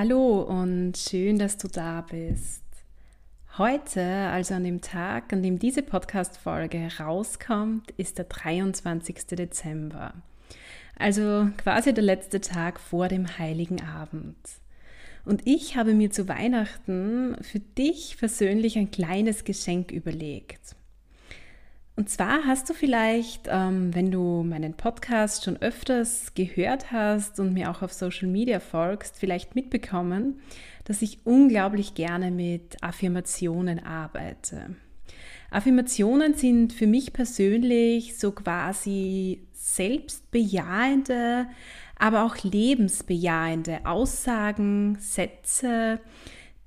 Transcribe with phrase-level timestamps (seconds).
[0.00, 2.62] Hallo und schön, dass du da bist.
[3.58, 9.26] Heute, also an dem Tag, an dem diese Podcast-Folge herauskommt, ist der 23.
[9.26, 10.14] Dezember.
[10.96, 14.36] Also quasi der letzte Tag vor dem Heiligen Abend.
[15.24, 20.76] Und ich habe mir zu Weihnachten für dich persönlich ein kleines Geschenk überlegt.
[21.98, 27.54] Und zwar hast du vielleicht, ähm, wenn du meinen Podcast schon öfters gehört hast und
[27.54, 30.40] mir auch auf Social Media folgst, vielleicht mitbekommen,
[30.84, 34.76] dass ich unglaublich gerne mit Affirmationen arbeite.
[35.50, 41.48] Affirmationen sind für mich persönlich so quasi selbstbejahende,
[41.98, 45.98] aber auch lebensbejahende Aussagen, Sätze,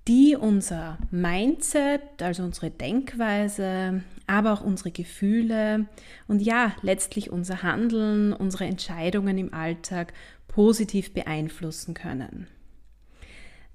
[0.08, 5.86] die unser Mindset, also unsere Denkweise, aber auch unsere Gefühle
[6.28, 10.14] und ja, letztlich unser Handeln, unsere Entscheidungen im Alltag
[10.48, 12.48] positiv beeinflussen können.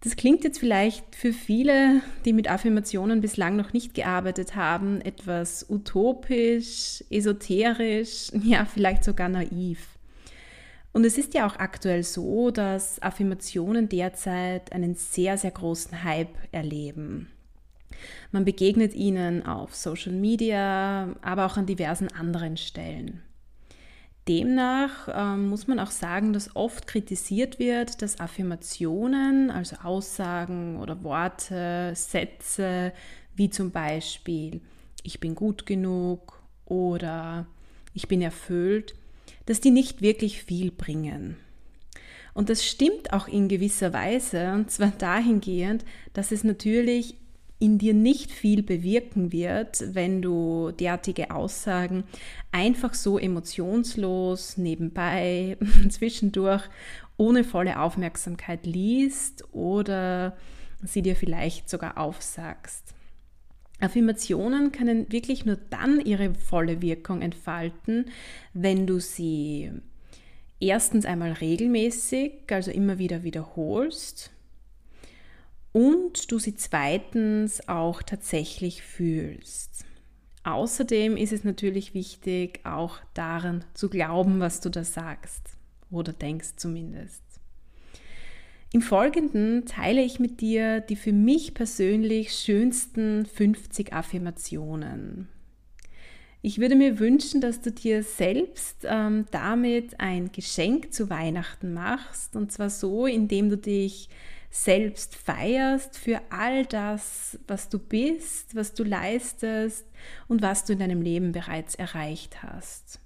[0.03, 5.67] Das klingt jetzt vielleicht für viele, die mit Affirmationen bislang noch nicht gearbeitet haben, etwas
[5.69, 9.96] utopisch, esoterisch, ja, vielleicht sogar naiv.
[10.97, 16.35] Und es ist ja auch aktuell so, dass Affirmationen derzeit einen sehr, sehr großen Hype
[16.53, 17.29] erleben.
[18.33, 23.21] Man begegnet ihnen auf Social Media, aber auch an diversen anderen Stellen.
[24.27, 31.05] Demnach äh, muss man auch sagen, dass oft kritisiert wird, dass Affirmationen, also Aussagen oder
[31.05, 32.95] Worte, Sätze,
[33.35, 34.63] wie zum Beispiel
[35.03, 37.45] ich bin gut genug oder
[37.93, 38.95] ich bin erfüllt,
[39.47, 41.37] dass die nicht wirklich viel bringen.
[42.35, 47.15] Und das stimmt auch in gewisser Weise, und zwar dahingehend, dass es natürlich
[47.59, 52.05] in dir nicht viel bewirken wird, wenn du derartige Aussagen
[52.53, 55.57] einfach so emotionslos nebenbei
[55.89, 56.65] zwischendurch
[57.17, 60.37] ohne volle Aufmerksamkeit liest oder
[60.83, 62.96] sie dir vielleicht sogar aufsagst.
[63.79, 68.07] Affirmationen können wirklich nur dann ihre volle Wirkung entfalten,
[68.55, 69.71] wenn du sie
[70.61, 74.31] erstens einmal regelmäßig, also immer wieder wiederholst
[75.73, 79.85] und du sie zweitens auch tatsächlich fühlst.
[80.43, 85.51] Außerdem ist es natürlich wichtig, auch daran zu glauben, was du da sagst
[85.91, 87.26] oder denkst zumindest.
[88.73, 95.29] Im Folgenden teile ich mit dir die für mich persönlich schönsten 50 Affirmationen.
[96.43, 102.37] Ich würde mir wünschen, dass du dir selbst ähm, damit ein Geschenk zu Weihnachten machst.
[102.37, 104.09] Und zwar so, indem du dich
[104.51, 109.87] selbst feierst für all das, was du bist, was du leistest
[110.29, 113.01] und was du in deinem Leben bereits erreicht hast.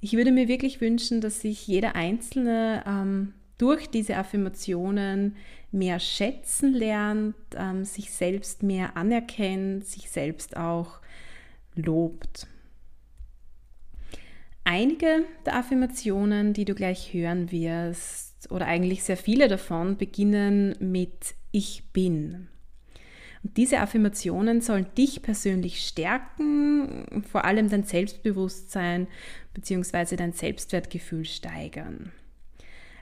[0.00, 5.36] Ich würde mir wirklich wünschen, dass sich jeder Einzelne ähm, durch diese Affirmationen
[5.70, 10.98] mehr schätzen lernt, ähm, sich selbst mehr anerkennt, sich selbst auch
[11.76, 12.48] lobt.
[14.64, 21.36] Einige der Affirmationen, die du gleich hören wirst, oder eigentlich sehr viele davon, beginnen mit
[21.52, 22.48] Ich bin.
[23.44, 29.06] Und diese Affirmationen sollen dich persönlich stärken, vor allem dein Selbstbewusstsein
[29.54, 30.16] bzw.
[30.16, 32.10] dein Selbstwertgefühl steigern.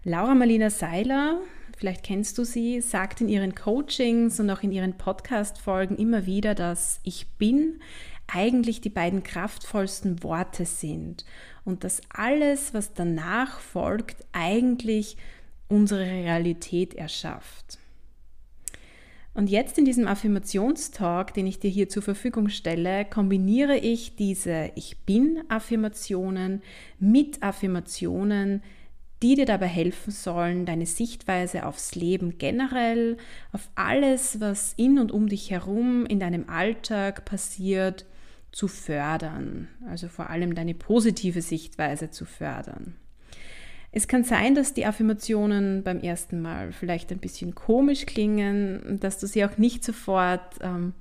[0.02, 1.42] Laura Marlina Seiler,
[1.76, 6.54] vielleicht kennst du sie, sagt in ihren Coachings und auch in ihren Podcast-Folgen immer wieder,
[6.54, 7.80] dass ich bin
[8.26, 11.26] eigentlich die beiden kraftvollsten Worte sind
[11.66, 15.18] und dass alles, was danach folgt, eigentlich
[15.68, 17.78] unsere Realität erschafft.
[19.34, 24.70] Und jetzt in diesem Affirmationstalk, den ich dir hier zur Verfügung stelle, kombiniere ich diese
[24.76, 26.62] Ich bin Affirmationen
[26.98, 28.62] mit Affirmationen,
[29.22, 33.18] die dir dabei helfen sollen, deine Sichtweise aufs Leben generell,
[33.52, 38.06] auf alles, was in und um dich herum in deinem Alltag passiert,
[38.52, 42.96] zu fördern, also vor allem deine positive Sichtweise zu fördern.
[43.92, 49.18] Es kann sein, dass die Affirmationen beim ersten Mal vielleicht ein bisschen komisch klingen, dass
[49.18, 50.94] du sie auch nicht sofort ähm,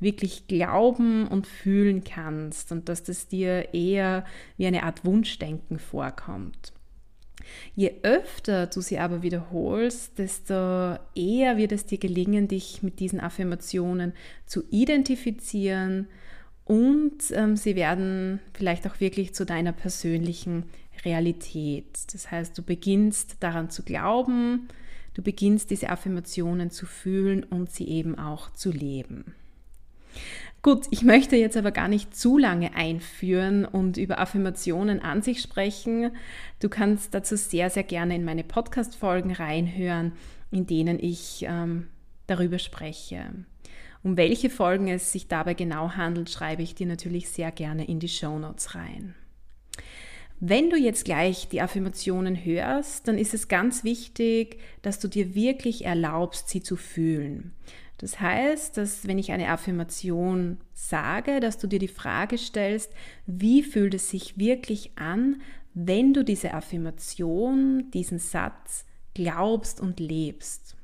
[0.00, 4.24] wirklich glauben und fühlen kannst und dass das dir eher
[4.56, 6.72] wie eine Art Wunschdenken vorkommt.
[7.74, 13.20] Je öfter du sie aber wiederholst, desto eher wird es dir gelingen, dich mit diesen
[13.20, 14.12] Affirmationen
[14.46, 16.08] zu identifizieren
[16.66, 20.64] und ähm, sie werden vielleicht auch wirklich zu deiner persönlichen
[21.04, 22.12] Realität.
[22.12, 24.68] Das heißt, du beginnst daran zu glauben,
[25.14, 29.34] du beginnst diese Affirmationen zu fühlen und sie eben auch zu leben.
[30.66, 35.40] Gut, ich möchte jetzt aber gar nicht zu lange einführen und über Affirmationen an sich
[35.40, 36.10] sprechen.
[36.58, 40.14] Du kannst dazu sehr, sehr gerne in meine Podcast-Folgen reinhören,
[40.50, 41.86] in denen ich ähm,
[42.26, 43.26] darüber spreche.
[44.02, 48.00] Um welche Folgen es sich dabei genau handelt, schreibe ich dir natürlich sehr gerne in
[48.00, 49.14] die Show Notes rein.
[50.40, 55.36] Wenn du jetzt gleich die Affirmationen hörst, dann ist es ganz wichtig, dass du dir
[55.36, 57.52] wirklich erlaubst, sie zu fühlen.
[57.98, 62.92] Das heißt, dass wenn ich eine Affirmation sage, dass du dir die Frage stellst,
[63.26, 65.40] wie fühlt es sich wirklich an,
[65.72, 68.84] wenn du diese Affirmation, diesen Satz
[69.14, 70.76] glaubst und lebst.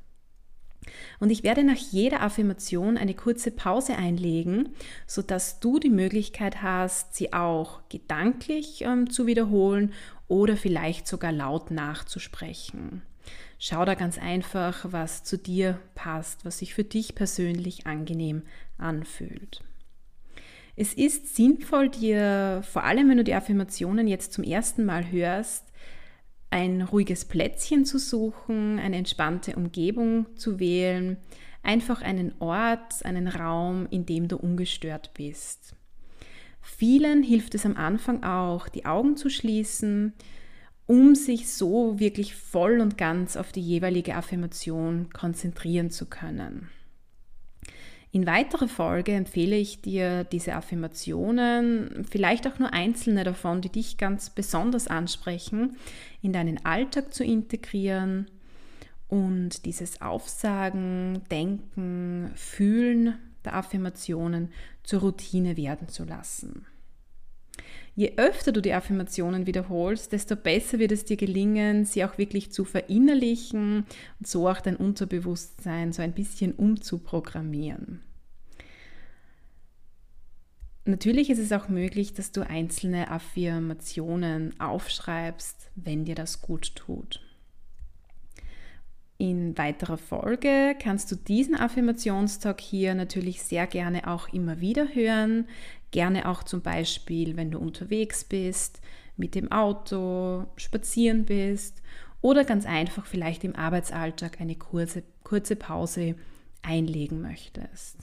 [1.19, 4.69] Und ich werde nach jeder Affirmation eine kurze Pause einlegen,
[5.07, 9.93] sodass du die Möglichkeit hast, sie auch gedanklich ähm, zu wiederholen
[10.27, 13.01] oder vielleicht sogar laut nachzusprechen.
[13.59, 18.43] Schau da ganz einfach, was zu dir passt, was sich für dich persönlich angenehm
[18.77, 19.63] anfühlt.
[20.75, 25.65] Es ist sinnvoll, dir, vor allem wenn du die Affirmationen jetzt zum ersten Mal hörst,
[26.49, 31.17] ein ruhiges Plätzchen zu suchen, eine entspannte Umgebung zu wählen,
[31.63, 35.75] einfach einen Ort, einen Raum, in dem du ungestört bist.
[36.61, 40.13] Vielen hilft es am Anfang auch, die Augen zu schließen
[40.85, 46.69] um sich so wirklich voll und ganz auf die jeweilige Affirmation konzentrieren zu können.
[48.11, 53.97] In weiterer Folge empfehle ich dir diese Affirmationen, vielleicht auch nur einzelne davon, die dich
[53.97, 55.77] ganz besonders ansprechen,
[56.21, 58.29] in deinen Alltag zu integrieren
[59.07, 63.15] und dieses Aufsagen, Denken, Fühlen
[63.45, 64.49] der Affirmationen
[64.83, 66.67] zur Routine werden zu lassen.
[67.95, 72.51] Je öfter du die Affirmationen wiederholst, desto besser wird es dir gelingen, sie auch wirklich
[72.51, 73.85] zu verinnerlichen
[74.19, 78.01] und so auch dein Unterbewusstsein so ein bisschen umzuprogrammieren.
[80.85, 87.21] Natürlich ist es auch möglich, dass du einzelne Affirmationen aufschreibst, wenn dir das gut tut.
[89.17, 95.47] In weiterer Folge kannst du diesen Affirmationstalk hier natürlich sehr gerne auch immer wieder hören.
[95.93, 98.81] Gerne auch zum Beispiel, wenn du unterwegs bist,
[99.15, 101.83] mit dem Auto, spazieren bist
[102.19, 106.15] oder ganz einfach vielleicht im Arbeitsalltag eine kurze, kurze Pause
[106.63, 107.97] einlegen möchtest.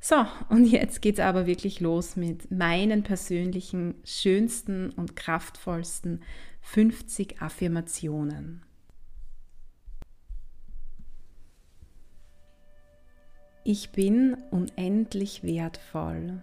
[0.00, 6.22] So, und jetzt geht es aber wirklich los mit meinen persönlichen schönsten und kraftvollsten
[6.62, 8.62] 50 Affirmationen.
[13.72, 16.42] Ich bin unendlich wertvoll.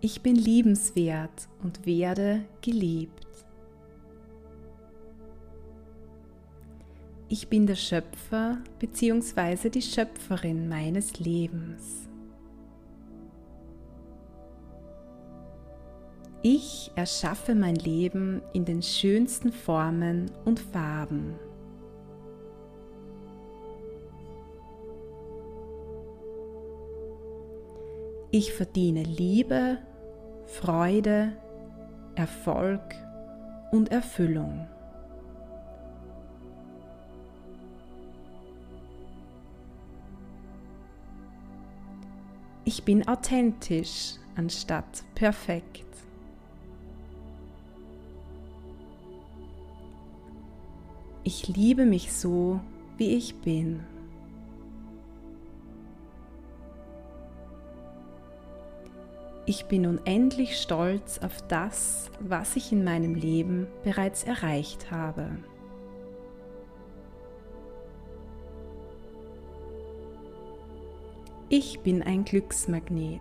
[0.00, 3.26] Ich bin liebenswert und werde geliebt.
[7.28, 9.68] Ich bin der Schöpfer bzw.
[9.68, 12.08] die Schöpferin meines Lebens.
[16.40, 21.51] Ich erschaffe mein Leben in den schönsten Formen und Farben.
[28.34, 29.76] Ich verdiene Liebe,
[30.46, 31.36] Freude,
[32.14, 32.80] Erfolg
[33.72, 34.66] und Erfüllung.
[42.64, 45.84] Ich bin authentisch anstatt perfekt.
[51.22, 52.60] Ich liebe mich so,
[52.96, 53.91] wie ich bin.
[59.44, 65.30] Ich bin unendlich stolz auf das, was ich in meinem Leben bereits erreicht habe.
[71.48, 73.20] Ich bin ein Glücksmagnet.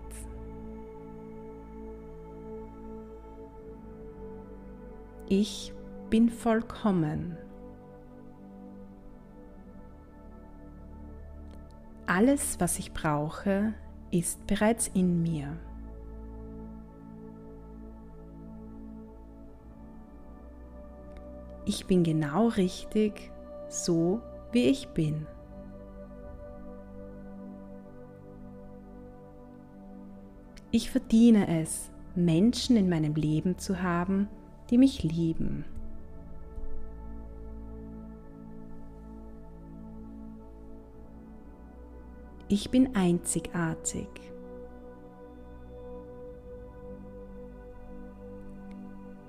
[5.28, 5.74] Ich
[6.10, 7.38] bin vollkommen.
[12.12, 13.74] alles, was ich brauche,
[14.12, 15.58] ist bereits in mir.
[21.66, 23.32] Ich bin genau richtig,
[23.70, 25.28] so wie ich bin.
[30.72, 34.30] Ich verdiene es, Menschen in meinem Leben zu haben,
[34.70, 35.66] die mich lieben.
[42.48, 44.10] Ich bin einzigartig.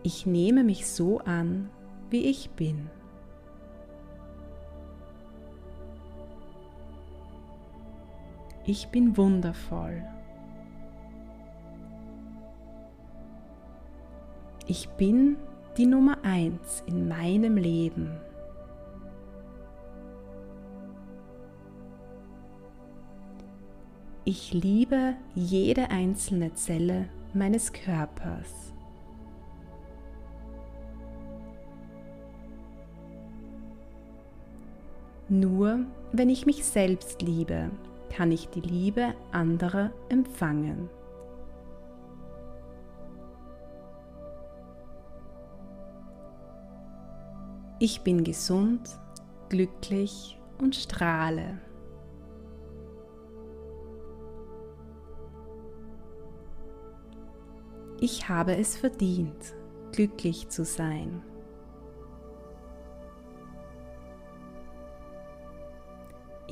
[0.02, 1.70] Ich nehme mich so an,
[2.12, 2.90] wie ich bin.
[8.64, 10.02] Ich bin wundervoll.
[14.68, 15.36] Ich bin
[15.76, 18.20] die Nummer eins in meinem Leben.
[24.24, 28.71] Ich liebe jede einzelne Zelle meines Körpers.
[35.32, 37.70] Nur wenn ich mich selbst liebe,
[38.14, 40.90] kann ich die Liebe anderer empfangen.
[47.78, 48.90] Ich bin gesund,
[49.48, 51.58] glücklich und strahle.
[58.00, 59.54] Ich habe es verdient,
[59.92, 61.22] glücklich zu sein.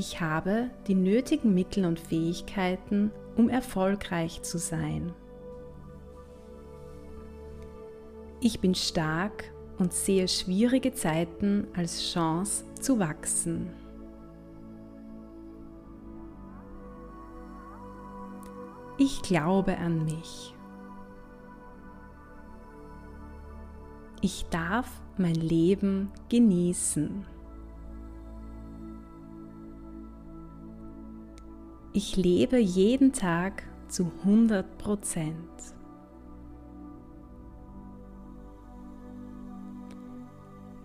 [0.01, 5.13] Ich habe die nötigen Mittel und Fähigkeiten, um erfolgreich zu sein.
[8.41, 13.69] Ich bin stark und sehe schwierige Zeiten als Chance zu wachsen.
[18.97, 20.55] Ich glaube an mich.
[24.23, 27.27] Ich darf mein Leben genießen.
[31.93, 35.35] Ich lebe jeden Tag zu 100 Prozent.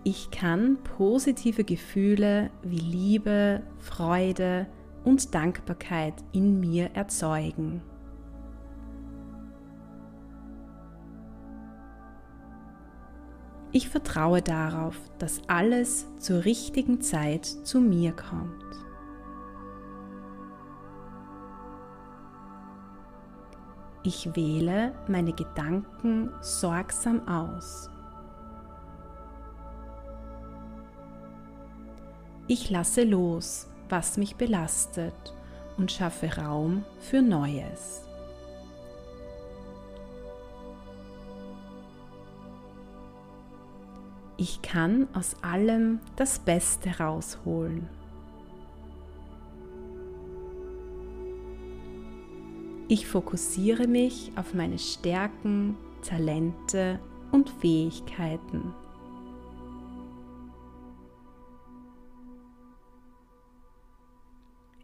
[0.02, 4.66] Ich kann positive Gefühle wie Liebe, Freude
[5.04, 7.82] und Dankbarkeit in mir erzeugen.
[13.70, 18.85] Ich vertraue darauf, dass alles zur richtigen Zeit zu mir kommt.
[24.06, 27.90] Ich wähle meine Gedanken sorgsam aus.
[32.46, 35.34] Ich lasse los, was mich belastet
[35.76, 38.06] und schaffe Raum für Neues.
[44.36, 47.88] Ich kann aus allem das Beste rausholen.
[52.88, 57.00] Ich fokussiere mich auf meine Stärken, Talente
[57.32, 58.72] und Fähigkeiten.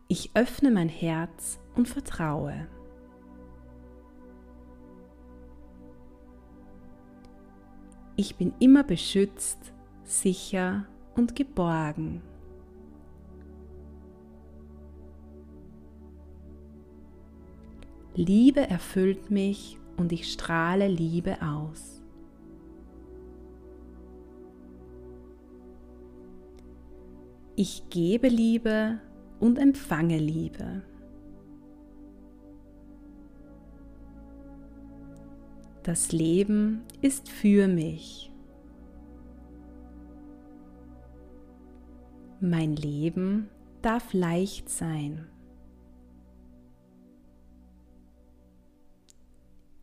[0.08, 2.66] Ich öffne mein Herz und vertraue.
[8.16, 12.20] Ich bin immer beschützt, sicher und geborgen.
[18.14, 22.02] Liebe erfüllt mich und ich strahle Liebe aus.
[27.56, 28.98] Ich gebe Liebe
[29.40, 30.82] und empfange Liebe.
[35.82, 38.30] Das Leben ist für mich.
[42.40, 43.48] Mein Leben
[43.80, 45.26] darf leicht sein.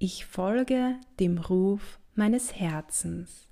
[0.02, 3.50] Ich folge dem Ruf meines Herzens.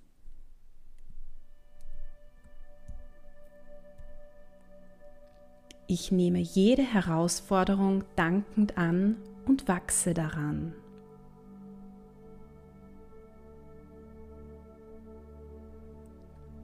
[5.88, 10.74] Ich nehme jede Herausforderung dankend an und wachse daran.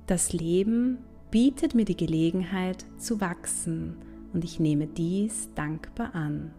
[0.08, 1.00] Das Leben
[1.30, 3.98] bietet mir die Gelegenheit zu wachsen
[4.32, 6.54] und ich nehme dies dankbar an.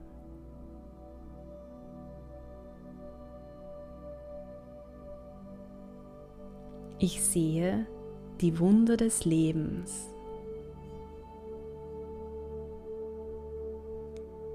[6.98, 7.86] Ich sehe
[8.40, 10.08] die Wunder des Lebens.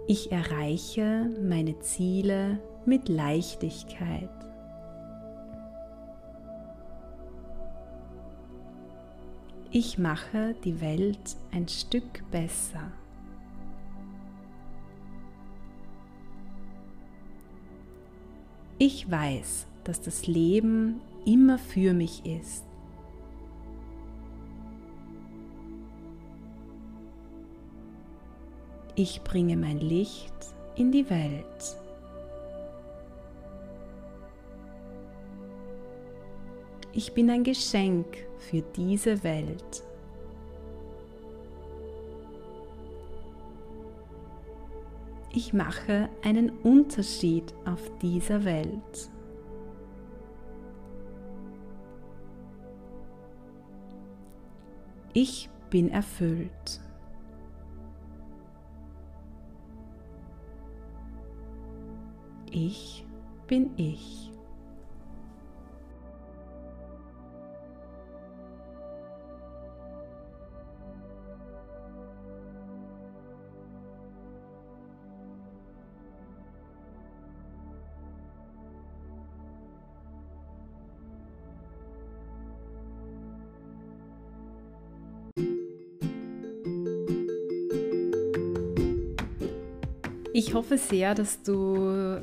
[0.08, 4.30] Ich erreiche meine Ziele mit Leichtigkeit.
[9.72, 12.92] Ich mache die Welt ein Stück besser.
[18.80, 22.66] Ich weiß, dass das Leben immer für mich ist.
[28.96, 30.34] Ich bringe mein Licht
[30.76, 31.78] in die Welt.
[36.92, 38.08] Ich bin ein Geschenk
[38.38, 39.84] für diese Welt.
[45.32, 49.10] Ich mache einen Unterschied auf dieser Welt.
[55.22, 56.80] Ich bin erfüllt.
[62.50, 63.06] Ich
[63.46, 64.29] bin ich.
[90.40, 92.22] Ich hoffe sehr, dass du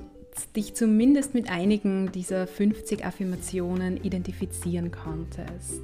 [0.57, 5.83] dich zumindest mit einigen dieser 50 Affirmationen identifizieren konntest.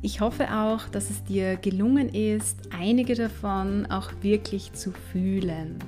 [0.00, 5.78] Ich hoffe auch, dass es dir gelungen ist, einige davon auch wirklich zu fühlen.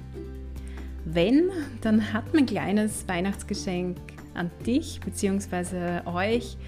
[1.06, 1.48] Wenn,
[1.80, 3.96] dann hat mein kleines Weihnachtsgeschenk
[4.34, 6.06] an dich bzw.
[6.06, 6.58] euch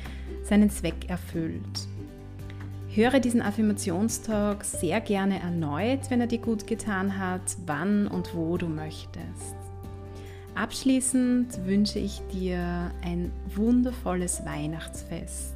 [0.42, 1.86] seinen Zweck erfüllt.
[2.94, 8.58] Höre diesen Affirmationstalk sehr gerne erneut, wenn er dir gut getan hat, wann und wo
[8.58, 9.56] du möchtest.
[10.54, 15.54] Abschließend wünsche ich dir ein wundervolles Weihnachtsfest.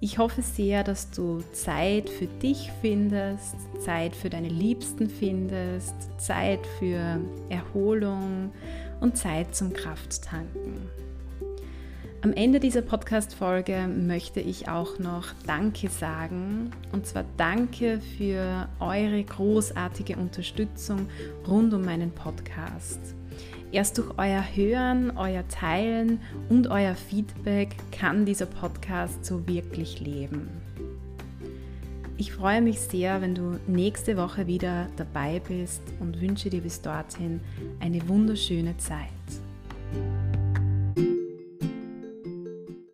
[0.00, 6.66] Ich hoffe sehr, dass du Zeit für dich findest, Zeit für deine Liebsten findest, Zeit
[6.78, 8.50] für Erholung
[9.00, 10.88] und Zeit zum Krafttanken.
[12.22, 16.70] Am Ende dieser Podcast-Folge möchte ich auch noch Danke sagen.
[16.92, 21.08] Und zwar Danke für eure großartige Unterstützung
[21.48, 23.00] rund um meinen Podcast.
[23.72, 30.50] Erst durch euer Hören, euer Teilen und euer Feedback kann dieser Podcast so wirklich leben.
[32.18, 36.82] Ich freue mich sehr, wenn du nächste Woche wieder dabei bist und wünsche dir bis
[36.82, 37.40] dorthin
[37.80, 39.19] eine wunderschöne Zeit.